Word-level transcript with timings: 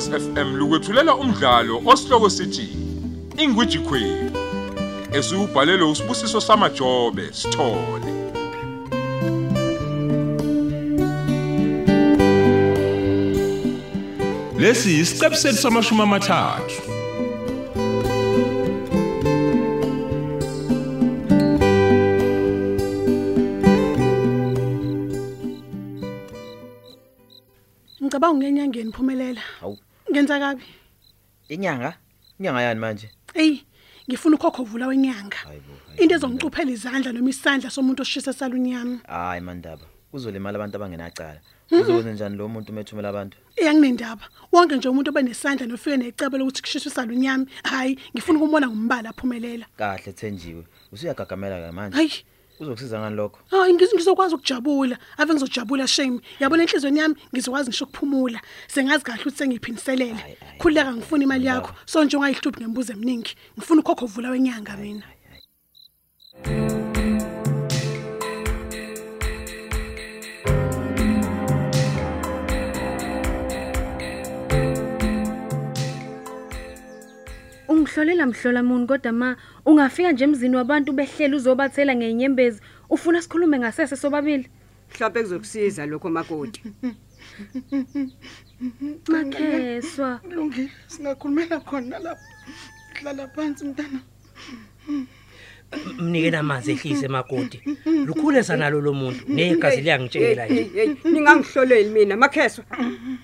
Ukhozi 0.00 0.20
FM 0.20 0.56
lukwethulela 0.56 1.14
umdlalo 1.14 1.82
osihloko 1.86 2.30
sithi 2.30 2.68
Ingwiji 3.36 3.78
Queen. 3.78 4.30
Esubhalelwe 5.12 5.90
usibusiso 5.90 6.40
samajobe 6.40 7.32
sithole. 7.32 8.12
Lesi 14.58 15.00
isiqebu 15.00 15.36
sethu 15.36 15.58
samashumi 15.58 16.02
amathathu. 16.02 16.82
Ngicabanga 28.02 28.34
ungenyangeni 28.34 28.92
phumelela. 28.92 29.40
Hawu. 29.60 29.78
Ngenza 30.10 30.38
kabi. 30.38 30.64
Inyanga? 31.48 31.94
Inyanga 32.38 32.62
yani 32.62 32.80
manje? 32.80 33.10
Ey, 33.34 33.62
ngifuna 34.08 34.36
ukhokho 34.36 34.64
vula 34.64 34.86
wenyanga. 34.86 35.36
Hayibo. 35.36 35.72
hayibo. 35.86 36.02
Into 36.02 36.14
ezongicuphela 36.14 36.70
izandla 36.70 37.12
noma 37.12 37.30
isandla 37.30 37.70
somuntu 37.70 38.02
oshisa 38.02 38.32
salunyama. 38.32 39.00
Hayi 39.06 39.40
mandaba. 39.40 39.86
Kuzolimala 40.10 40.56
abantu 40.58 40.76
abangenacala. 40.76 41.40
Uzokwenza 41.70 42.12
njani 42.12 42.36
lo 42.36 42.48
muntu 42.48 42.72
umethumela 42.72 43.08
abantu? 43.08 43.38
Iyanginendaba. 43.56 44.22
Wonke 44.52 44.76
nje 44.76 44.88
umuntu 44.88 45.10
obenesandla 45.10 45.66
nofike 45.66 45.96
necebo 45.96 46.38
lokuthi 46.38 46.62
kushiswe 46.62 46.90
salunyama. 46.90 47.46
Hayi, 47.62 47.98
ngifuna 48.12 48.38
ukumbona 48.38 48.66
ngombala 48.68 49.12
phumelela. 49.12 49.66
Kahle 49.76 50.12
Thenjiwe. 50.12 50.64
Usuyagagamela 50.92 51.62
ke 51.62 51.72
manje. 51.72 51.96
Hayi. 51.96 52.24
Uzokusiza 52.60 53.00
ngani 53.00 53.16
lokho? 53.16 53.38
Hayi 53.50 53.72
ngiz- 53.74 53.94
ngizokwazi 53.94 54.34
ukujabula. 54.34 54.98
Ave 55.18 55.32
ngizojabula 55.34 55.86
shame. 55.88 56.20
Yabona 56.40 56.62
enhlizweni 56.62 56.98
yami 56.98 57.14
ngizokwazi 57.34 57.68
ngisho 57.70 57.84
ukuphumula. 57.84 58.40
Sengazi 58.68 59.04
kahle 59.04 59.20
ukuthi 59.22 59.36
sengiphiniselele. 59.38 60.14
Hayi, 60.14 60.36
hayi. 60.40 60.58
Khuleka 60.58 60.92
ngifuna 60.94 61.24
imali 61.24 61.40
Ngiyabona. 61.40 61.66
yakho. 61.66 61.74
So 61.86 62.04
nje 62.04 62.16
ungayihluphi 62.16 62.60
ngembuzo 62.60 62.92
eminingi. 62.92 63.32
Ngifuna 63.56 63.80
ukhokho 63.80 64.06
vula 64.06 64.30
wenyanga 64.30 64.76
mina. 64.76 65.02
Ungihlolela 77.90 78.26
mhlola 78.26 78.62
muni 78.62 78.86
kodwa 78.86 79.12
ma 79.12 79.36
ungafika 79.66 80.12
nje 80.12 80.24
emzini 80.24 80.56
wabantu 80.56 80.92
behlela 80.92 81.36
uzobathela 81.36 81.94
ngenyembezi 81.96 82.60
ufuna 82.88 83.22
sikhulume 83.22 83.58
ngasese 83.58 83.96
sobabili? 83.96 84.48
Mhlawumbe 84.90 85.22
kuzokusiza 85.22 85.86
lokho 85.86 86.10
makoti. 86.10 86.62
Makheswa 89.08 90.18
Kulungile, 90.18 90.70
singakhulumela 90.86 91.60
khona 91.60 91.98
lapha. 91.98 92.22
Hlala 92.94 93.28
phansi 93.28 93.64
mntana. 93.64 94.00
mnike 95.98 96.30
namanzi 96.30 96.72
ehlise 96.72 97.08
makoti. 97.08 97.60
Lukhulesa 98.06 98.56
nalo 98.56 98.80
lo 98.80 98.92
muntu. 98.92 99.24
Negazi 99.28 99.80
liyangitshela 99.80 100.46
nje. 100.46 100.96
ningangihloleli 101.04 101.90
mina 101.90 102.16
makheswa 102.16 102.64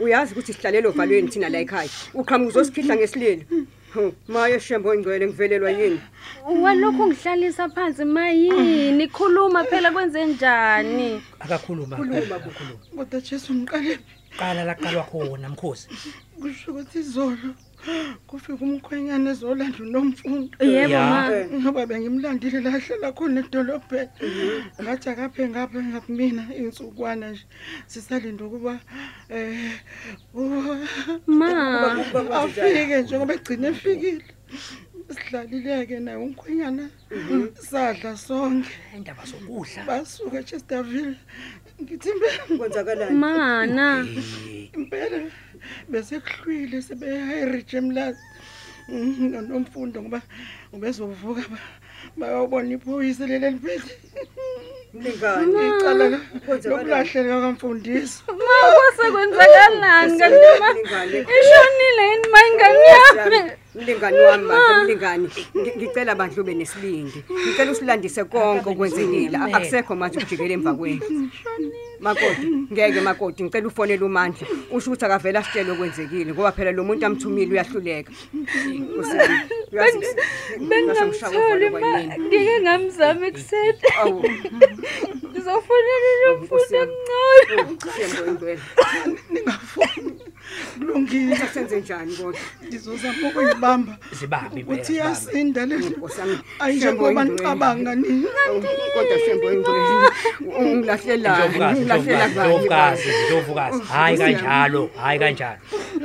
uyazi 0.00 0.32
ukuthi 0.32 0.52
sihlalelo 0.52 0.90
valweni 0.90 1.28
thina 1.28 1.48
la 1.48 1.58
ekhaya. 1.58 1.90
Uqhamuka 2.14 2.48
uzosikhihla 2.48 2.96
ngesililo. 2.96 3.44
Maye 4.28 4.60
shembo 4.60 4.94
ingcwele 4.94 5.26
ngivelelwa 5.26 5.70
yini? 5.70 6.00
Walokhu 6.62 7.06
ngihlalisa 7.06 7.68
phansi 7.68 8.04
mayini 8.04 9.08
khuluma 9.08 9.64
phela 9.64 9.90
kwenze 9.92 10.24
njani? 10.26 11.22
Akakhuluma. 11.40 11.96
Akakhuluma 11.96 12.40
Kodwa 12.96 13.20
Jesu 13.20 13.54
ngiqale. 13.54 13.98
Qala 14.38 14.64
laqalwa 14.64 15.02
khona 15.02 15.48
mkhosi 15.48 15.88
kusho 16.40 16.70
ukuthi 16.70 16.98
izolo. 16.98 17.50
Kufika 18.26 18.64
umkhwenyana 18.64 19.30
ezolanda 19.30 19.78
nomfundo. 19.92 20.56
yebo 20.60 20.92
Ya. 20.92 21.10
ma 21.10 21.20
Eh. 21.32 21.46
Ngoba 21.60 21.86
bengimlandile 21.86 22.60
la 22.60 22.70
hlala 22.78 23.12
khona 23.12 23.40
edolobheni. 23.40 24.10
Ngathi 24.82 25.08
akaphe 25.10 25.48
ngapha 25.48 25.78
ngakumina 25.82 26.42
insukwana 26.60 27.30
nje. 27.30 27.44
Sisalinda 27.86 28.44
ukuba 28.44 28.80
eh 29.30 29.72
u- 30.34 30.84
ma 31.26 31.50
afike 32.42 33.02
nje 33.02 33.14
ngoba 33.18 33.34
egcine 33.34 33.68
efikile. 33.68 34.24
Sidlalileke 35.06 36.00
naye 36.00 36.16
umkhwenyana. 36.18 36.90
Sadla 37.70 38.16
sonke. 38.16 38.70
indaba 38.96 39.22
sokudla 39.26 39.84
Basuka 39.86 40.38
eChesterville. 40.42 41.16
Ngithi 41.82 42.08
impela 42.08 42.42
kwenzakalani 42.58 43.18
mana 43.18 43.86
impela 44.74 45.18
bese 45.88 46.20
kuhlwile 46.20 46.82
sebeya 46.82 47.36
eRijemlas. 47.42 48.16
Nomfundo 49.48 50.02
ngoba 50.02 50.22
ubezovuka 50.72 51.42
ba- 51.50 51.58
bayobona 52.16 52.74
iphoyisa 52.74 53.26
leli 53.26 53.50
liphile. 53.50 53.94
mlingani 54.94 55.52
Ngicala 55.52 56.08
la- 56.08 56.20
Kwenzakalani? 56.46 56.88
lokulahleka 56.88 57.40
kamfundisi. 57.44 58.22
ma 58.28 58.56
kwasekwenzakalani 58.76 60.18
kanti 60.18 60.46
ma 60.60 60.68
Mlingani. 60.72 61.18
ishonile 61.38 62.04
yini 62.10 62.28
ma 62.32 62.40
ingane 62.48 62.86
yami 62.94 63.40
mlingani 63.74 64.18
wami 64.18 64.48
bandla 64.48 64.84
mlingani 64.84 65.28
Ngi- 65.54 65.76
ngicela 65.76 66.14
bandla 66.14 66.42
ube 66.42 66.54
nesibindi 66.54 67.18
ngicela 67.42 67.70
usilandise 67.72 68.24
konke 68.24 68.68
okwenzekile 68.70 69.36
A- 69.36 69.56
akusekho 69.56 69.92
manje 69.96 70.18
ukujikela 70.18 70.54
emva 70.54 70.74
kwenu 70.74 71.02
makoti 72.00 72.46
ngeke 72.72 73.00
makoti 73.00 73.42
ngicela 73.44 73.66
ufonele 73.68 74.04
umandla 74.04 74.46
usho 74.72 74.90
ukuthi 74.90 75.04
akavela 75.04 75.38
asitshele 75.40 75.70
okwenzekile 75.72 76.32
ngoba 76.32 76.52
phela 76.52 76.70
lo 76.72 76.84
muntu 76.84 77.06
amthumile 77.06 77.52
uyahluleka. 77.52 78.12
Usini, 79.00 79.36
uyazi- 79.72 80.16
bengingamtholi 80.68 81.70
ma 81.70 81.80
ngike 81.80 82.60
ngamzama 82.62 83.26
ekuseni. 83.26 83.80
Awu, 84.00 84.20
ngizofonela 85.30 86.10
lo 86.22 86.30
mfundo 86.38 86.44
Nkosi 86.46 86.74
emncane. 86.82 87.54
Shembo 87.94 88.22
ingcwele 88.30 88.60
Ningafuni. 89.30 90.15
Kulungile. 90.78 91.36
senze 91.54 91.80
njani 91.80 92.12
kodwa 92.16 92.40
Ngizozama 92.68 93.28
ukuyibamba. 93.28 93.96
zibambe 94.12 94.60
impela 94.60 94.80
Uthi 94.82 94.92
zibambe. 94.92 95.10
yasinda 95.10 95.66
le. 95.66 95.76
Nkosi 95.76 96.20
yami, 96.20 96.38
Ayinjengoba 96.58 97.08
Shembo 97.08 97.24
nicabanga 97.24 97.94
nini. 97.94 98.26
kodwa 98.94 99.18
Shembo 99.26 99.52
ingcwele 99.52 100.10
ungilahlelani 100.58 101.36
Ndlovukazi, 101.38 101.80
ungilahlela 101.80 102.28
Ndlovukazi, 102.28 103.08
ngani 103.08 103.24
Ndlovukazi, 103.26 103.82
hayi 103.92 104.18
kanjalo, 104.18 104.90
hayi 105.02 105.18
kanjalo. 105.18 105.58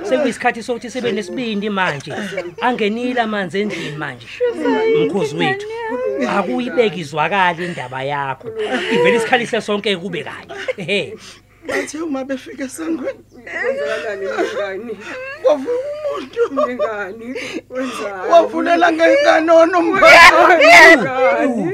Sekuyisikhathi 0.09 0.63
sokuthi 0.63 0.89
sibe 0.91 1.11
nesibindi 1.11 1.69
manje. 1.69 2.13
Angenile 2.61 3.21
amanzi 3.21 3.59
endlini 3.61 3.97
manje. 3.97 4.27
Mkhozi 5.05 5.35
wethu. 5.35 5.67
Akuyibeki 6.29 6.99
izwakala 6.99 7.63
indaba 7.65 8.03
yakho. 8.03 8.47
Ivele 8.93 9.17
isikhalise 9.17 9.61
sonke 9.61 9.97
kube 9.97 10.23
kanye. 10.23 10.53
Ehe. 10.77 11.17
Bathe 11.67 12.01
uma 12.01 12.23
befika 12.23 12.63
esangweni 12.63 13.19
kwenzakalani 13.63 14.25
mlingani 14.25 14.97
kwavuka 15.43 15.71
umuntu. 15.71 16.39
mlingani 16.51 17.35
wenzani? 17.69 18.31
Wavulela 18.31 18.91
ngenganono 18.91 19.79
umphakathi. 19.79 21.69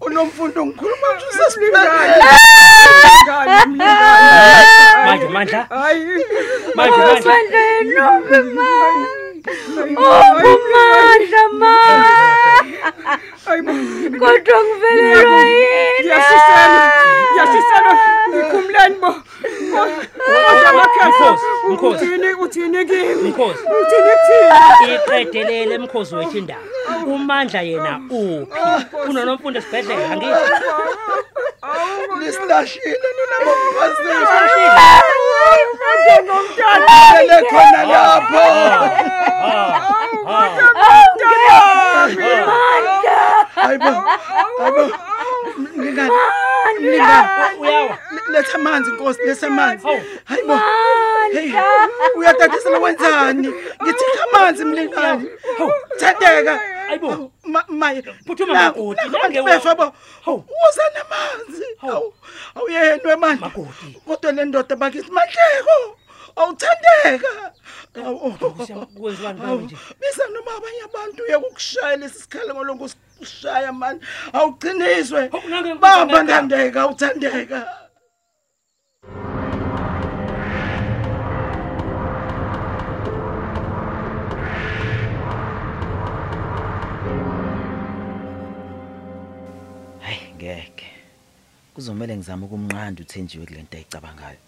Unomfundo 0.00 0.66
ngikhuluma 0.66 1.08
nje 1.16 1.58
mlingani 1.60 2.22
Manje 5.06 5.28
mandla, 5.28 5.66
hayi. 5.70 6.04
Manje 6.74 6.96
manje. 6.96 7.28
Mandla 7.28 7.60
enombe 7.80 8.38
ma 8.42 8.62
Umandla 10.36 11.48
ma 11.60 11.74
hayi 13.46 13.62
kodwa 14.18 14.58
ngivelelwa 14.64 15.40
yini 15.40 16.00
ngiyashiselwa 16.00 16.92
ngiyashiselwa 17.32 17.94
ngikhumleni 18.28 18.96
bo 19.00 19.14
Mkhozi, 21.68 22.04
mkhozi, 22.04 22.04
uthini 22.04 22.34
uthini 22.34 22.84
kimi 22.86 23.14
mkhozi. 23.30 23.58
uthini 23.58 24.10
kuthini 24.18 24.94
Iqedelele 24.94 25.78
mkhozi 25.78 26.14
wethu 26.16 26.38
indaba. 26.38 26.60
Umandla 27.48 27.62
yena 27.62 27.92
uphi? 28.10 29.08
Unonomfundo 29.08 29.58
esibhedlela 29.58 30.10
angithi. 30.12 30.52
Lisilashile 32.20 33.08
nina 33.16 33.36
bomfazini. 33.44 34.24
ngomntana 36.24 36.96
Lele 37.14 37.38
khona 37.50 37.82
lapho. 37.92 38.42
Hayibo. 43.54 43.92
Hayibo. 44.58 44.82
Mlingani. 45.76 46.16
Mlingani. 46.80 47.28
Uyawa. 47.60 47.98
Letha 48.30 48.54
amanzi 48.54 48.90
Nkosi, 48.90 49.22
letha 49.26 49.46
amanzi. 49.46 49.86
Hayibo. 50.24 50.60
Hey, 51.32 51.52
uyatatisela 52.16 52.78
wenzani? 52.78 53.48
Ngithi 53.82 54.04
amanzi 54.24 54.64
mlingani. 54.64 55.30
Thandeka. 55.98 56.77
Ayibo. 56.88 57.32
Ma- 57.44 57.64
Maye. 57.68 58.02
Phuthuma 58.26 58.52
Na- 58.54 58.62
makoti, 58.72 59.08
na- 59.10 59.18
nange 59.18 59.42
befa 59.42 59.74
bo. 59.74 59.92
Hawu. 60.24 60.44
Uza 60.68 60.82
namanzi. 60.94 61.64
Hawu. 61.80 61.92
Hawu. 61.92 62.14
Awuyenwe 62.54 63.16
manje. 63.16 63.40
Makoti. 63.40 64.00
Kodwa 64.06 64.32
le 64.32 64.44
ndoda 64.44 64.76
bakithi 64.76 65.10
mahleko. 65.10 65.96
awuthandeka 66.38 67.52
Awu, 68.04 68.30
kwenziwani 69.00 69.40
awu, 69.42 69.58
manje 69.58 69.76
bisa 70.00 70.22
noma 70.30 70.50
abanye 70.56 70.82
abantu 70.86 71.22
uye 71.26 71.36
ukushaya 71.36 71.96
lesikhalo 71.96 72.54
ngolongo 72.54 72.84
usishaya 73.20 73.72
mani 73.72 74.00
awugciniswe 74.32 75.28
Hawu, 75.32 75.48
nange 75.48 75.74
bamba 75.74 76.04
ngikuthandeka. 76.22 76.90
ntandeka 76.90 77.58
kuzomela 91.78 92.16
ngizame 92.16 92.44
ukumnqanda 92.44 93.02
uthenjiwe 93.02 93.46
kule 93.46 93.62
nto 93.62 93.76
ayicabangayo. 93.76 94.40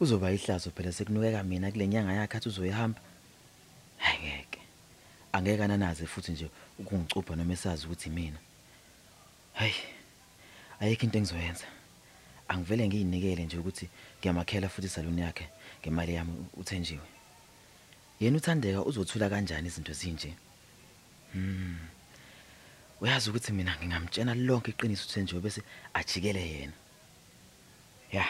Uzoba 0.00 0.32
ihlazo 0.32 0.70
phela 0.70 0.92
sekunukeka 0.92 1.42
mina 1.44 1.70
kule 1.70 1.86
nyanga 1.86 2.12
yakhe 2.12 2.36
athi 2.36 2.48
uzoyihamba. 2.48 3.00
Hayi 3.98 4.18
ngeke 4.24 4.60
angeke 5.32 5.64
ananaze 5.64 6.06
futhi 6.06 6.32
nje 6.32 6.48
ukungicupha 6.78 7.36
noma 7.36 7.52
esazi 7.52 7.84
ukuthi 7.86 8.10
mina. 8.10 8.38
Hayi 9.52 9.74
ayikho 10.80 11.04
into 11.04 11.18
engizoyenza. 11.18 11.66
Angivele 12.48 12.88
ngiyinikele 12.88 13.44
nje 13.44 13.58
ukuthi 13.58 13.88
ngiyamakhela 14.18 14.68
futhi 14.68 14.86
isaluni 14.86 15.20
yakhe 15.20 15.46
ngemali 15.80 16.14
yami 16.14 16.32
uthenjiwe. 16.56 17.06
Yena 18.20 18.36
uthandeka 18.36 18.80
uzothula 18.84 19.28
kanjani 19.28 19.68
izinto 19.68 19.92
zinje 19.92 20.32
Hmm. 21.32 21.91
Uyazi 23.02 23.30
ukuthi 23.30 23.52
mina 23.52 23.76
ngingamtshena 23.76 24.34
lonke 24.34 24.70
iqiniso 24.70 25.04
uthenjiwe 25.08 25.40
bese 25.40 25.60
ajikele 25.98 26.42
yena. 26.52 26.76
Ya. 28.12 28.24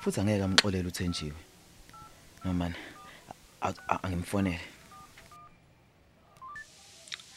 Futhi 0.00 0.20
angeke 0.20 0.44
amxolele 0.44 0.88
uthenjiwe 0.88 1.40
noma 2.44 2.74
angimfonele. 4.04 4.60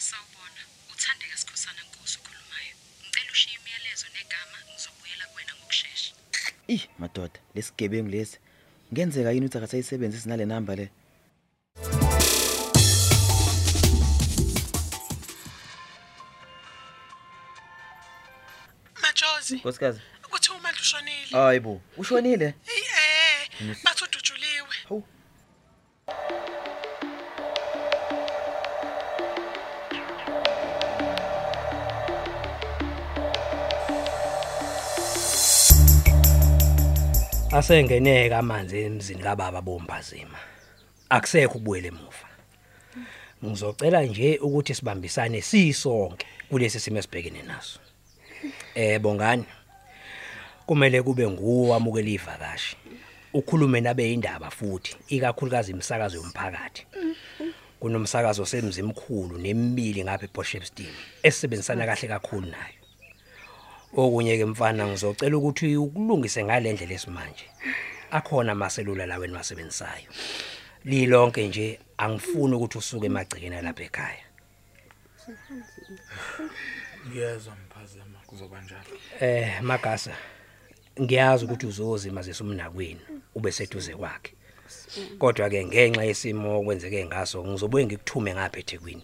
Sawubona, 0.08 0.62
uthandeka 0.94 1.38
sikhosana 1.38 1.82
Nkosi 1.88 2.18
ukhulumayo. 2.20 2.74
Ngicela 3.02 3.32
ushiye 3.32 3.56
imiyalezo 3.60 4.06
negama 4.18 4.58
ngizobuyela 4.68 5.26
kuwena 5.32 5.54
ngokusheshsha. 5.58 6.14
ih 6.68 6.84
madoda 7.00 7.40
lesigebengu 7.56 8.10
lesi. 8.10 8.38
Ngenzeka 8.92 9.32
yini 9.32 9.46
ukuthi 9.46 9.58
akasayisebenzisi 9.58 10.30
nale 10.30 10.46
namba 10.46 10.76
le? 10.76 10.90
Majozi 19.46 19.56
nkosikazi. 19.56 20.00
Ukuthi 20.26 20.52
umandla 20.52 20.82
ushonile 20.82 21.28
hayibo 21.32 21.82
ushonile? 21.98 22.46
Eh 22.46 23.50
bathi 23.84 24.04
udutshuliwe 24.04 24.76
hawu. 24.90 25.04
Asengeneka 37.52 38.38
amanzi 38.40 38.80
emzini 38.80 39.24
kababa 39.24 39.62
bombazima. 39.62 40.38
Akusekho 41.10 41.58
ubuyele 41.58 41.88
emuva. 41.88 42.28
Ngizocela 43.46 44.04
nje 44.04 44.38
ukuthi 44.38 44.76
sibambisane 44.76 45.42
sisonke 45.42 46.28
kulesi 46.50 46.80
simo 46.80 47.00
esibhekene 47.00 47.44
naso. 47.44 47.85
Eh 48.76 49.00
bongani. 49.00 49.46
Kumele 50.66 51.02
kube 51.02 51.28
nguwe 51.28 51.70
wamukela 51.70 52.10
ivakashi. 52.10 52.78
Ukhulume 53.34 53.82
nabe 53.82 54.14
indaba 54.14 54.52
futhi 54.52 54.96
ikakhulukazi 55.08 55.72
imisakazo 55.72 56.18
yomphakathi. 56.18 56.86
Kunomsakazo 57.80 58.46
semzimkhulu 58.46 59.38
nemibili 59.38 60.04
ngapha 60.04 60.26
eBoshepstein 60.26 60.94
esebenzisana 61.24 61.86
kahle 61.86 62.08
kakhulu 62.08 62.48
nayo. 62.48 62.80
Okunye 63.98 64.38
ke 64.38 64.46
mfana 64.46 64.88
ngizocela 64.88 65.38
ukuthi 65.38 65.78
ukulungise 65.78 66.44
ngalendlela 66.44 66.94
esimanje. 66.94 67.46
Akhona 68.12 68.52
amaselula 68.52 69.06
laweni 69.06 69.34
masebenzisayo 69.34 70.10
lilonke 70.86 71.48
nje 71.48 71.80
angifuni 71.98 72.56
ukuthi 72.56 72.78
usuke 72.78 73.06
emagcekeni 73.06 73.62
lapha 73.62 73.84
ekhaya. 73.84 74.26
Ngiyezwa 77.08 77.56
mphazema 77.56 78.15
kuzoba 78.36 78.62
njalo? 78.62 79.00
Eh 79.20 79.62
magasa 79.62 80.16
ngiyazi 81.02 81.46
ukuthi 81.46 81.66
uzozima 81.66 82.22
zesumnakwini 82.22 83.02
ube 83.36 83.52
seduze 83.52 83.96
kwakhe. 83.96 84.34
Kodwa 85.20 85.50
ke 85.50 85.66
ngenxa 85.66 86.04
yesimo 86.04 86.60
okwenzeke 86.60 87.06
ngaso 87.06 87.46
ngizobuye 87.48 87.86
ngikuthume 87.86 88.34
ngapha 88.34 88.60
eThekwini. 88.60 89.04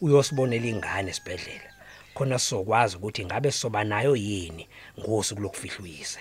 Uyosibonela 0.00 0.66
ingane 0.66 1.10
esibhedlela. 1.10 1.70
Khona 2.14 2.38
sizokwazi 2.38 2.96
ukuthi 2.96 3.24
ngabe 3.24 3.50
soba 3.50 3.84
nayo 3.84 4.16
yini 4.16 4.68
ngosuku 5.00 5.40
lokufihla 5.42 5.80
uyise. 5.84 6.20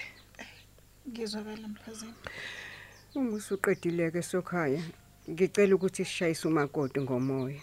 Ngizwakala 1.09 1.67
mphazini 1.67 2.13
Uma 3.15 3.35
usuqedileke 3.35 4.21
sokhaya, 4.21 4.83
ngicela 5.29 5.75
ukuthi 5.75 6.05
sishayise 6.05 6.47
umakoti 6.47 7.01
ngomoya. 7.01 7.61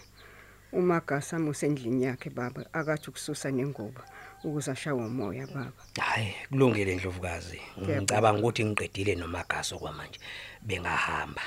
Umagasa 0.73 1.39
musendlini 1.39 2.03
yakhe 2.03 2.29
baba, 2.29 2.65
akathi 2.73 3.09
ukususa 3.09 3.51
nengubo. 3.51 4.01
Ukuze 4.45 4.71
ashawe 4.71 5.01
umoya 5.05 5.47
baba. 5.47 5.81
hayi 5.99 6.33
kulungile 6.49 6.95
ndlovukazi. 6.95 7.59
Ngicabanga 7.81 8.39
ukuthi 8.39 8.65
ngiqedile 8.65 9.15
nomagaso 9.15 9.77
kwamanje. 9.81 10.19
Bengahamba. 10.61 11.41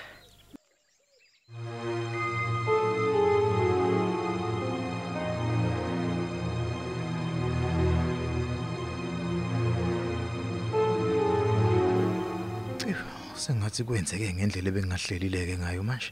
Sengathi 13.38 13.84
kwenzeke 13.86 14.34
ngendlela 14.34 14.68
ebengahlelileke 14.68 15.54
ngayo 15.62 15.82
manje. 15.86 16.10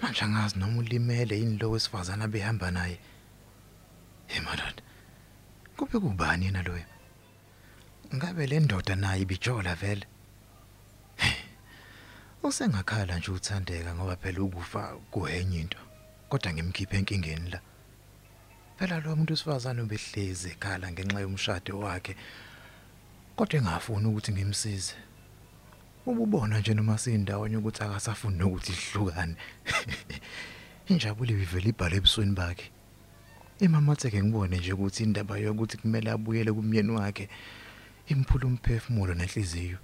Manje 0.00 0.22
angazi 0.24 0.54
noma 0.58 0.78
ulimele 0.78 1.34
yini 1.40 1.58
lo 1.58 1.70
wesifazana 1.70 2.28
behamba 2.28 2.70
naye. 2.70 2.96
Hey 4.30 4.40
madod. 4.40 4.78
Kube 5.82 5.98
kubani 5.98 6.44
yena 6.46 6.62
loyo? 6.62 6.84
Ngabe 8.14 8.46
le 8.46 8.60
ndoda 8.60 8.94
naye 8.96 9.22
ibijola 9.22 9.74
vele? 9.74 10.06
Usengakhala 12.42 13.18
nje 13.18 13.30
uthandeka 13.30 13.94
ngoba 13.94 14.16
phela 14.16 14.42
ukufa 14.42 14.82
kuhenye 15.10 15.60
into 15.60 15.78
kodwa 16.28 16.52
ngimkhiphe 16.52 16.96
enkingeni 16.96 17.50
la. 17.50 17.60
Phela 18.78 19.00
lo 19.00 19.16
muntu 19.16 19.32
wesifazana 19.32 19.82
ubehlezi 19.82 20.48
ekhala 20.50 20.92
ngenxa 20.92 21.20
yomshado 21.20 21.78
wakhe 21.78 22.16
kodwa 23.36 23.58
engafuni 23.58 24.06
ukuthi 24.06 24.32
ngimsize. 24.32 24.94
Ububona 26.06 26.58
nje 26.58 26.74
noma 26.74 26.98
sindawonye 26.98 27.56
ukuthi 27.56 27.82
akasafuni 27.82 28.42
ukuthi 28.42 28.72
sihlukane. 28.72 29.36
Injabulo 30.90 31.30
ivele 31.30 31.68
ibhale 31.68 31.96
ebusweni 31.96 32.34
bakhe. 32.34 32.70
Emamatheke 33.64 34.22
ngibone 34.22 34.56
nje 34.58 34.72
ukuthi 34.72 35.02
indaba 35.02 35.38
yokuthi 35.38 35.76
kumele 35.76 36.10
abuyele 36.10 36.52
kumyeni 36.52 36.90
wakhe 36.90 37.28
imphula 38.06 38.46
umphefumulo 38.46 39.14
nenhliziyo. 39.14 39.78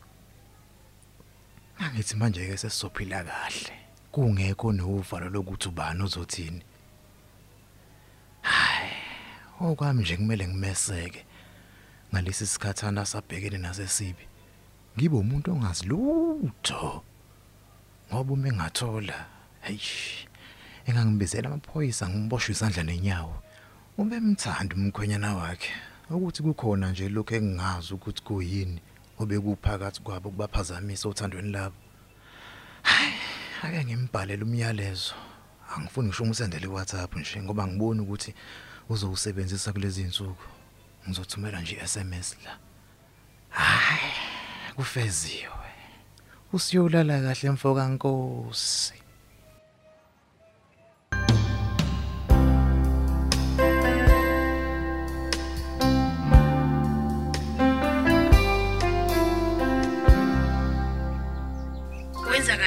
Angithi 1.78 2.16
manje 2.16 2.46
ke 2.46 2.56
sesizophila 2.56 3.24
kahle. 3.24 3.72
Kungekho 4.12 4.72
novalo 4.72 5.28
lokuthi 5.30 5.68
ubani 5.68 6.02
uzothini. 6.02 6.62
Hayi 8.42 8.90
okwami 9.60 10.02
nje 10.02 10.16
kumele 10.16 10.48
ngimeseke 10.48 11.24
ngalesi 12.12 12.46
sikhathana 12.46 13.06
sabhekene 13.06 13.58
nasesibi. 13.58 14.24
Ngibe 14.96 15.16
umuntu 15.16 15.52
ongazi 15.52 15.86
lutho 15.86 17.04
ngoba 18.10 18.32
uma 18.32 18.48
engathola 18.48 19.26
hayish 19.60 20.26
engangibizela 20.86 21.48
amaphoyisa 21.48 22.08
ngiboshwe 22.08 22.52
isandla 22.52 22.82
nenyawo. 22.82 23.42
Ube 23.98 24.20
mthanda 24.20 24.76
umkhwenyana 24.76 25.34
wakhe 25.34 25.72
ukuthi 26.10 26.42
kukhona 26.42 26.90
nje 26.90 27.08
lokho 27.08 27.34
engingazi 27.34 27.94
ukuthi 27.94 28.22
kuyini 28.22 28.80
obekuphakathi 29.20 30.00
kwabo 30.04 30.30
kubaphazamisa 30.30 31.08
othandweni 31.08 31.50
labo. 31.50 31.76
Hayi 32.82 33.14
ake 33.62 33.84
ngimbhalele 33.84 34.44
umyalezo. 34.44 35.14
Angifuni 35.74 36.08
ngisho 36.08 36.22
umsendele 36.22 36.66
iWhatsApp 36.66 37.16
nje 37.16 37.42
ngoba 37.42 37.66
ngibona 37.66 38.02
ukuthi 38.02 38.34
uzowusebenzisa 38.88 39.72
kulezi 39.72 40.02
insuku 40.02 40.46
ngizothumela 41.08 41.60
nje 41.60 41.86
SMS 41.86 42.36
la. 42.44 42.52
Hayi 43.48 44.12
kufeziwe. 44.76 45.68
Usiyolala 46.52 47.20
kahle 47.20 47.50
mfoka 47.50 47.88
nkosi. 47.88 49.07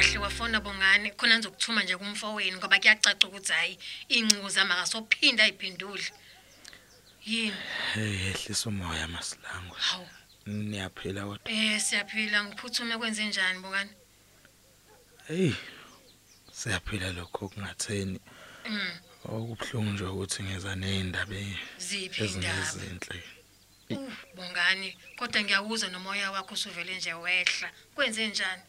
Uyabona 0.05 0.60
bongani 0.62 1.12
khona 1.12 1.38
nizokuthuma 1.38 1.84
nje 1.84 1.98
kumfowenu 1.98 2.58
ngoba 2.58 2.79
kuyacaca 2.79 3.25
ukuthi 3.27 3.53
hayi 3.53 3.77
incingo 4.10 4.50
zami 4.50 4.72
akasophinda 4.74 5.43
ayiphendule. 5.43 6.03
Yini? 7.25 7.55
hey 7.93 8.29
ehlisa 8.29 8.70
umoya 8.70 9.08
masilango 9.08 9.75
Hawu. 9.75 10.08
niyaphila 10.46 11.22
kodwa 11.25 11.51
Eh 11.51 11.79
siyaphila 11.81 12.43
ngiphuthume 12.43 12.98
kwenze 12.98 13.25
njani 13.25 13.60
bongani? 13.60 13.89
hey 15.27 15.53
siyaphila 16.51 17.12
lokho 17.13 17.50
kungatheni 17.50 18.20
Mm. 18.65 18.91
okubhlungu 19.25 19.91
nje 19.91 20.03
ukuthi 20.03 20.43
ngeza 20.43 20.75
nezindaba 20.75 21.36
Ziphi 21.77 22.25
indaba? 22.25 22.62
ezinhle 22.62 23.24
Uh, 23.89 24.12
bongani 24.36 24.98
kodwa 25.17 25.41
ngiyawuza 25.41 25.88
nomoya 25.89 26.31
wakho 26.31 26.53
usuvele 26.53 26.96
nje 26.98 27.13
wehla. 27.13 27.72
Kwenze 27.96 28.27
njani? 28.27 28.62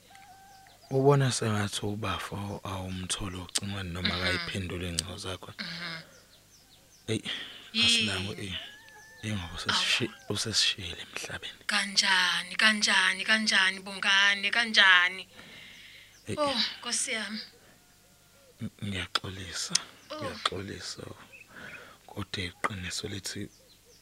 Ubona 0.96 1.26
sengathi 1.36 1.80
ubafo 1.86 2.36
awumtholo 2.72 3.38
ocingweni 3.44 3.90
noma 3.94 4.12
akayiphendule 4.16 4.84
ingcingo 4.88 5.16
zakho? 5.24 5.50
Hey 7.06 7.20
asilango 7.84 8.32
eh 8.44 8.54
ingoba 9.26 9.54
usesishi 9.56 10.06
usesishile 10.34 10.96
emhlabeni. 11.04 11.60
Kanjani 11.72 12.54
kanjani 12.62 13.22
kanjani 13.24 13.78
bongani 13.86 14.48
kanjani? 14.56 15.24
Oh, 16.36 16.54
Nkosi 16.78 17.12
yami. 17.12 17.40
ngiyaxolisa 18.84 19.74
ngiyaxolisa. 20.14 21.02
Kodwa 22.06 22.40
iqiniso 22.48 23.08
lithi 23.08 23.48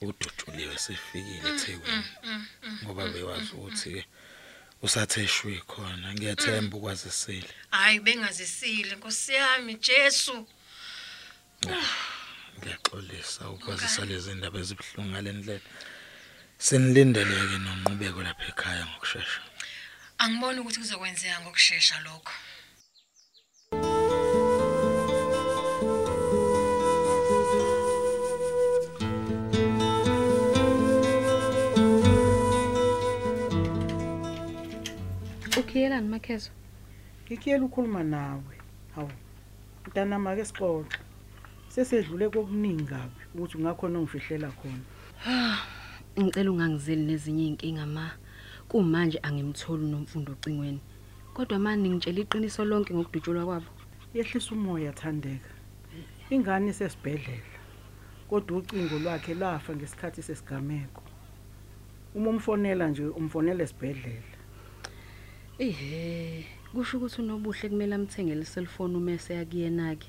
ududuliwe 0.00 0.78
sefikile 0.78 1.48
eThekwini. 1.54 2.04
ngoba 2.82 3.04
bewazi 3.12 3.52
ukuthi 3.52 4.04
usathe 4.82 5.26
shwi 5.28 5.62
khona 5.70 6.14
ngiyathemba 6.14 6.76
ukwazisile. 6.76 7.50
Hayi 7.70 8.00
bengazisile. 8.00 8.96
Nkosi 8.96 9.34
yami 9.34 9.74
Jesu. 9.74 10.46
ngiyaxolisa 12.58 13.50
ukwazisa 13.50 14.04
lezi 14.04 14.34
ndaba 14.34 14.58
ezibhlungu 14.58 15.10
ngalendlela 15.10 15.68
senilindeleke 16.66 17.56
nonqubeko 17.64 18.20
lapha 18.26 18.44
ekhaya 18.50 18.84
ngokusheshsha 18.86 19.40
Angiboni 20.22 20.60
ukuthi 20.60 20.78
kuzokwenzeka 20.82 21.40
ngokusheshsha 21.40 21.96
lokho. 22.04 22.32
Ukhiyelani 35.58 36.08
makhezo? 36.08 36.50
Ngikhiyela 37.26 37.64
ukukhuluma 37.64 38.02
nawe. 38.04 38.54
Hawu. 38.94 39.10
Mntanami 39.86 40.28
ake 40.28 40.44
sixoxe. 40.44 40.98
Sesedlule 41.68 42.28
kokuningi 42.28 42.84
kabi 42.84 43.20
ukuthi 43.34 43.58
ungakhona 43.58 43.98
ungifihlela 43.98 44.50
khona. 44.50 44.84
Ngicela 46.20 46.50
ungangizeli 46.50 47.02
nezinye 47.02 47.46
inkinga 47.46 47.86
ma. 47.86 48.10
Kumanje 48.68 49.18
angimtholi 49.22 49.86
nomfundo 49.90 50.32
ocingweni. 50.32 50.80
Kodwa 51.34 51.58
manje 51.58 51.88
ngitshela 51.90 52.20
iqiniso 52.20 52.64
lonke 52.64 52.94
ngokudutshulwa 52.94 53.44
kwabo. 53.44 53.70
Yehlisa 54.14 54.54
umoya 54.54 54.92
thandeka. 54.92 55.50
Ingane 56.30 56.70
isesibhedlela. 56.70 57.58
Kodwa 58.28 58.58
ucingo 58.58 58.98
lwakhe 58.98 59.34
lafa 59.34 59.76
ngesikhathi 59.76 60.22
sesigameko. 60.22 61.02
Uma 62.14 62.30
umfonela 62.30 62.88
nje 62.88 63.04
umfonela 63.04 63.62
esibhedlela. 63.64 64.29
Ehhe, 65.60 66.46
kusho 66.72 66.96
ukuthi 66.96 67.20
unobuhle 67.20 67.68
kumele 67.68 67.94
amthengele 67.94 68.42
iselfone 68.42 68.96
uma 68.96 69.12
eseyakuyena 69.12 69.94
ke. 70.00 70.08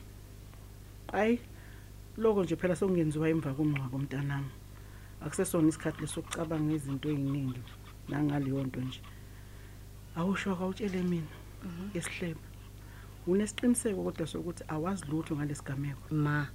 Hayi 1.12 1.39
lokho 2.17 2.43
nje 2.43 2.55
phela 2.55 2.75
sokungenziwa 2.75 3.29
emva 3.29 3.51
komngcwabo 3.53 3.98
mntanami. 4.00 4.51
Akusesona 5.20 5.67
isikhathi 5.67 6.01
lesokucabanga 6.01 6.74
izinto 6.74 7.10
eziningi 7.12 7.62
nangaleyo 8.08 8.63
nto 8.63 8.79
nje. 8.79 9.01
Awusho 10.15 10.55
awutshele 10.55 11.03
mina 11.03 11.36
ngesihlebo. 11.91 12.39
Unesiqiniseko 13.27 14.03
kodwa 14.03 14.27
sokuthi 14.27 14.63
awazi 14.67 15.03
lutho 15.12 15.36
ngalesigameko. 15.36 16.15
Ma, 16.15 16.48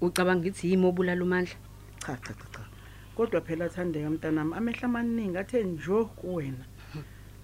ucabanga 0.00 0.42
ukuthi 0.42 0.70
yimi 0.70 0.86
obulala 0.86 1.22
umandla? 1.22 1.54
Cha 2.02 2.16
cha 2.16 2.34
cha 2.34 2.46
cha. 2.54 2.64
Kodwa 3.14 3.40
phela 3.40 3.68
thandeka 3.68 4.10
mntanami 4.10 4.54
amehla 4.54 4.88
amaningi 4.88 5.38
athe 5.38 5.62
njo 5.62 6.04
kuwena. 6.18 6.66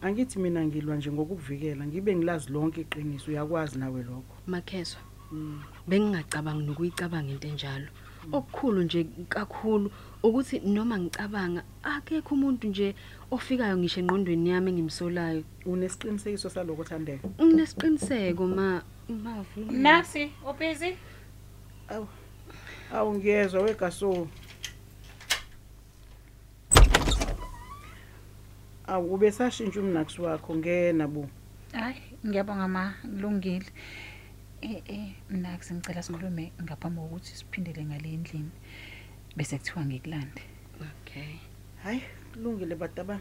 Angithi 0.03 0.39
mina 0.39 0.65
ngilwa 0.65 0.97
nje 0.97 1.13
ngokukuvikela 1.13 1.87
ngibe 1.87 2.17
ngilazi 2.17 2.53
lonke 2.53 2.81
iqiniso 2.81 3.31
uyakwazi 3.31 3.79
nawe 3.79 4.03
lokho. 4.03 4.35
Makhezo. 4.47 4.97
Bengingacabangi 5.89 6.63
nokuyicabanga 6.67 7.33
into 7.33 7.49
enjalo. 7.49 7.89
Okukhulu 8.33 8.83
nje 8.83 9.07
kakhulu 9.29 9.91
ukuthi 10.23 10.61
noma 10.61 10.99
ngicabanga 10.99 11.63
akekho 11.83 12.35
umuntu 12.35 12.69
nje 12.69 12.95
ofikayo 13.31 13.77
ngisho 13.77 14.01
engqondweni 14.01 14.51
yami 14.51 14.71
engimsolayo. 14.71 15.43
Unesiqinisekiso 15.67 16.51
saloko 16.51 16.85
thandeka. 16.85 17.29
Nginesiqiniseko 17.43 18.47
ma 18.47 18.83
mavuma. 19.09 19.73
Nasi, 19.73 20.31
ubusy? 20.47 20.95
Awu. 21.89 22.07
Awu 22.93 23.15
ngiyezwa 23.15 23.63
wegaso. 23.63 24.29
Awu 28.93 29.15
ube 29.15 29.29
sashintsha 29.33 29.81
umnakusi 29.81 30.21
wakho 30.27 30.51
ngena 30.57 31.05
bu. 31.13 31.23
Hayi, 31.73 32.01
ngiyabonga 32.27 32.69
ma, 32.69 32.85
kulungile. 33.03 33.69
Eh 34.63 34.83
eh, 34.95 35.13
mina 35.31 35.51
ngicela 35.55 36.03
sikhulume 36.03 36.45
ngaphambi 36.63 37.01
kokuthi 37.01 37.33
siphindele 37.39 37.83
ngale 37.85 38.09
endlini. 38.17 38.51
Bese 39.37 39.59
kuthiwa 39.59 39.85
ngikulande. 39.87 40.43
Okay. 40.91 41.35
Hayi, 41.85 42.01
kulungile 42.33 42.75
badaba. 42.75 43.17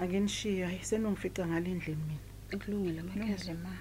Anginishiya, 0.00 0.66
hayi 0.68 0.84
senongifica 0.84 1.42
ngale 1.48 1.68
endlini 1.70 2.02
mina. 2.08 2.24
Kulungile 2.60 3.00
makhezo. 3.02 3.22
Kulungile 3.22 3.54
ma. 3.64 3.72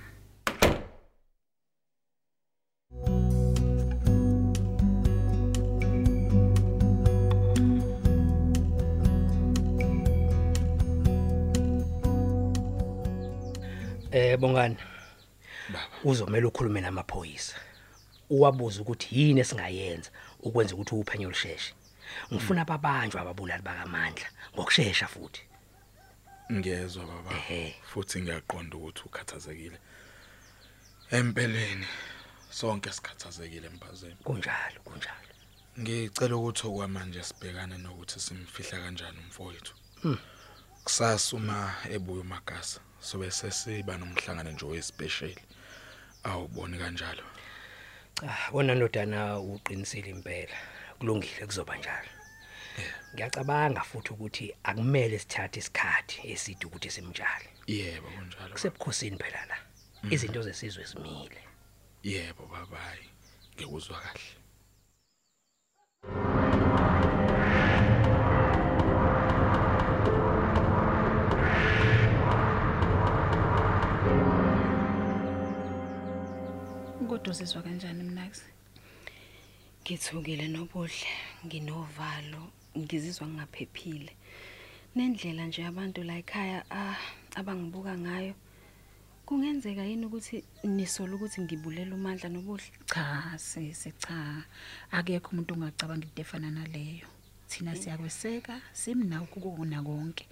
Eh 14.15 14.37
bongani. 14.37 14.77
baba 15.69 15.87
Uzomela 16.03 16.47
ukhulume 16.47 16.81
namaphoyisa. 16.81 17.55
Uwabuza 18.29 18.81
ukuthi 18.81 19.07
yini 19.19 19.39
esingayenza 19.41 20.09
ukwenza 20.39 20.73
ukuthi 20.75 20.95
uphenyo 20.95 21.29
lusheshe. 21.29 21.73
Ngifuna 22.33 22.61
ababanjwa 22.61 23.21
ababulali 23.21 23.63
bakamandla 23.63 24.27
ngokusheshsha 24.53 25.07
futhi. 25.07 25.41
ngiyezwa 26.51 27.05
baba 27.05 27.31
futhi 27.91 28.21
ngiyaqonda 28.21 28.77
ukuthi 28.77 29.01
ukhathazekile 29.05 29.77
empeleni 31.11 31.87
sonke 32.49 32.89
sikhathazekile 32.91 33.67
emphazeni 33.67 34.15
Kunjalo, 34.23 34.79
kunjalo. 34.85 35.31
ngicela 35.79 36.35
ukuthi 36.35 36.67
okwamanje 36.67 37.23
sibhekane 37.23 37.77
nokuthi 37.77 38.19
simfihla 38.19 38.77
kanjani 38.79 39.17
umfowethu 39.25 39.73
Hmm. 40.01 40.17
kusasa 40.83 41.35
uma 41.37 41.73
ebuya 41.89 42.21
umagasa 42.21 42.79
sobe 43.05 43.31
sesiba 43.31 43.97
nomhlangano 43.97 44.51
nje 44.51 44.65
wespecial 44.65 45.35
awuboni 46.23 46.77
kanjalo 46.77 47.23
Cha, 48.19 48.37
wona 48.51 48.75
ndodana 48.75 49.39
uqinisile 49.39 50.09
impela. 50.09 50.57
Kulungile 50.99 51.45
kuzoba 51.45 51.77
njalo. 51.77 52.09
Ngiyacabanga 53.13 53.81
futhi 53.81 54.13
ukuthi 54.13 54.55
akumele 54.63 55.19
sithathe 55.19 55.59
isikhathi 55.59 56.31
eside 56.31 56.65
ukuthi 56.65 56.89
simtshale. 56.91 57.49
yebo 57.67 58.07
kunjalo 58.07 58.53
Kusebukhosini 58.53 59.17
phela 59.17 59.45
la. 59.49 59.57
Izinto 60.09 60.41
zesizwe 60.41 60.83
zimile. 60.83 61.41
yebo 62.03 62.45
babayi 62.45 63.09
ngikuzwa 63.55 63.99
kahle 63.99 64.44
Kodwa 77.15 77.31
uzizwa 77.31 77.61
kanjani 77.61 78.03
mnakusi? 78.03 78.43
Ngithukile 79.81 80.47
nobuhle, 80.47 81.07
nginovalo, 81.45 82.51
ngizizwa 82.77 83.27
ngingaphephile. 83.27 84.11
Nendlela 84.95 85.45
nje 85.47 85.63
abantu 85.63 86.03
la 86.03 86.17
ekhaya 86.17 86.65
ah 86.69 86.99
abangibuka 87.35 87.97
ngayo. 87.97 88.33
Kungenzeka 89.25 89.83
yini 89.87 90.05
ukuthi 90.05 90.43
nisola 90.63 91.15
ukuthi 91.15 91.41
ngibulela 91.41 91.95
umandla 91.95 92.27
nobuhle? 92.29 92.67
Cha, 92.85 93.31
sisi 93.37 93.91
cha. 93.91 94.43
Akekho 94.91 95.31
umuntu 95.31 95.53
ongacabanga 95.53 96.07
into 96.07 96.21
efana 96.21 96.51
naleyo. 96.51 97.07
Thina 97.47 97.75
siyakweseka, 97.75 98.59
simnawo 98.73 99.25
kukona 99.31 99.79
konke. 99.81 100.27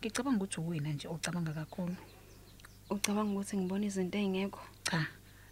Ngicabanga 0.00 0.44
ukuthi 0.44 0.60
uwena 0.60 0.92
nje 0.92 1.08
ocabanga 1.08 1.52
kakhulu. 1.56 1.96
ucabanga 2.90 3.32
ukuthi 3.32 3.56
ngibona 3.56 3.86
izinto 3.86 4.18
ezingekho 4.18 4.60
cha 4.84 5.06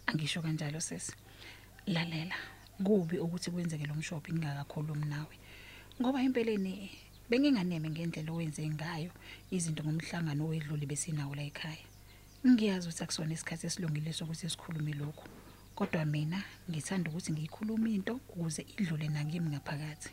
angisho 0.07 0.43
kanjalo 0.43 0.81
sisi 0.81 1.13
lalela 1.87 2.37
kubi 2.85 3.19
ukuthi 3.19 3.51
kwenzeke 3.51 3.87
lo 3.87 3.95
mshophi 3.95 4.33
ngingakakhulumi 4.33 5.07
nawe. 5.07 5.37
Ngoba 6.01 6.23
empeleni 6.23 6.91
benginganeme 7.31 7.91
ngendlela 7.91 8.33
owenze 8.33 8.69
ngayo 8.69 9.11
izinto 9.51 9.83
ngomhlangano 9.85 10.49
wedluli 10.49 10.87
besinawo 10.87 11.35
la 11.35 11.43
ekhaya. 11.43 11.87
Ngiyazi 12.47 12.89
ukuthi 12.89 13.03
akusona 13.05 13.33
isikhathi 13.35 13.67
esilungile 13.67 14.13
sokuthi 14.13 14.51
sikhulume 14.51 14.93
lokho 14.93 15.25
kodwa 15.75 16.05
mina 16.05 16.43
ngithanda 16.71 17.11
ukuthi 17.11 17.33
ngiyikhulume 17.33 17.95
into 17.95 18.15
ukuze 18.15 18.63
idlule 18.63 19.09
nakimi 19.09 19.49
ngaphakathi. 19.51 20.11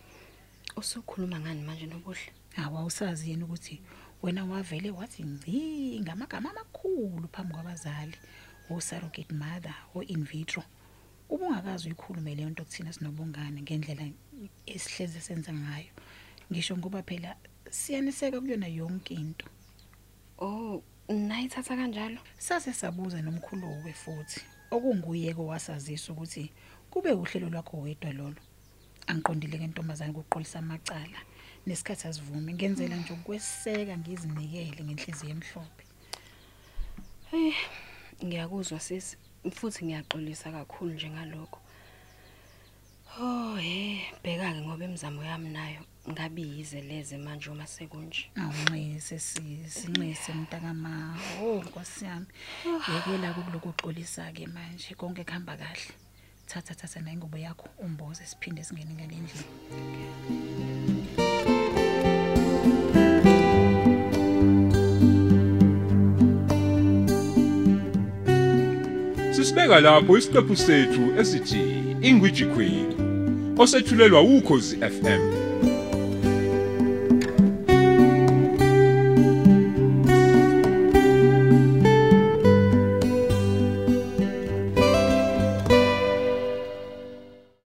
Usukhuluma 0.75 1.39
ngani 1.39 1.61
manje 1.61 1.85
nobuhle? 1.85 2.31
Awawusazi 2.57 3.29
yena 3.29 3.45
ukuthi 3.45 3.81
wena 4.21 4.45
wavele 4.45 4.91
wathi 4.91 5.23
ngci 5.23 5.99
ngamagama 6.01 6.49
amakhulu 6.51 7.27
phambi 7.33 7.53
kwabazali. 7.53 8.17
O-surrogate 8.75 9.33
mother 9.33 9.75
o-in 9.95 10.23
vitro 10.23 10.63
ubungakazi 11.31 11.87
uyikhulume 11.87 12.35
leyo 12.35 12.49
nto 12.49 12.63
kuthina 12.63 12.93
sinobungane 12.93 13.61
ngendlela 13.61 14.05
esihleze 14.65 15.21
senza 15.21 15.53
ngayo. 15.53 15.91
Ngisho 16.51 16.77
ngoba 16.77 17.03
phela 17.03 17.35
siyaniseka 17.69 18.41
kuyona 18.41 18.67
yonke 18.67 19.13
into. 19.13 19.45
Oh 20.39 20.83
nayithatha 21.07 21.75
kanjalo? 21.75 22.19
Sase 22.37 22.73
sabuza 22.73 23.21
nomkhuluwe 23.21 23.93
futhi 23.93 24.41
okunguyeko 24.71 25.45
wasazisa 25.45 26.11
ukuthi 26.13 26.51
kube 26.91 27.11
uhlelo 27.11 27.49
lwakho 27.49 27.77
wedwa 27.77 28.11
lolo. 28.13 28.41
Angiqondile 29.07 29.57
ke 29.57 29.67
ntombazane 29.67 30.11
ukuqolisa 30.11 30.59
amacala 30.59 31.19
nesikhathi 31.65 32.07
asivume 32.07 32.53
ngenzela 32.53 32.95
nje 32.95 33.13
ukweseka 33.13 33.97
ngizinikele 33.97 34.83
ngenhliziyo 34.83 35.31
emhlophe. 35.31 35.83
Hey 37.31 37.53
ngiyakuzwa 38.25 38.79
sisi 38.79 39.17
futhi 39.57 39.85
ngiyaxolisa 39.85 40.51
kakhulu 40.51 40.93
njengalokho 40.93 41.59
oh 43.19 43.55
he 43.55 44.01
bheka 44.23 44.53
ke 44.53 44.61
ngoba 44.61 44.85
emizamo 44.85 45.23
yami 45.23 45.49
nayo 45.49 45.81
ngabe 46.09 46.41
yize 46.41 46.81
leze 46.81 47.17
manje 47.17 47.49
uma 47.49 47.67
sekunje. 47.67 48.29
Awunxise 48.35 49.19
sisinxise 49.19 50.33
mntakama. 50.33 51.17
Oh 51.41 51.63
nkosi 51.63 52.05
yami. 52.05 52.25
Yekela 52.65 53.33
kuloko 53.33 53.69
uxolisa 53.69 54.31
ke 54.33 54.47
manje 54.47 54.95
konke 54.95 55.23
kuhamba 55.23 55.57
kahle. 55.57 55.93
Thatha 56.47 56.75
thatha 56.75 57.01
nayo 57.01 57.13
ingubo 57.13 57.37
yakho 57.37 57.69
umboze 57.79 58.25
siphinde 58.25 58.63
singene 58.63 58.93
ngalendlela 58.93 61.00
Sisibeka 69.31 69.79
lapho 69.79 70.17
isiqephu 70.17 70.55
sethu 70.55 71.03
esithi 71.19 71.61
Ingwiji 72.01 72.45
Queen 72.45 72.87
osethulelwa 73.57 74.21
ukhozi 74.21 74.75
FM 74.77 75.40